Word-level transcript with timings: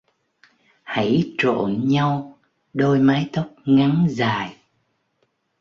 Hãy 0.83 1.35
trộn 1.37 1.81
nhau 1.87 2.37
đôi 2.73 2.99
mái 2.99 3.29
tóc 3.33 3.47
ngắn 3.65 4.07
dài! 4.09 4.55